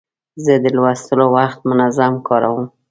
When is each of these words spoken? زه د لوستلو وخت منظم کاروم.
زه 0.43 0.53
د 0.63 0.65
لوستلو 0.77 1.25
وخت 1.35 1.59
منظم 1.69 2.13
کاروم. 2.27 2.63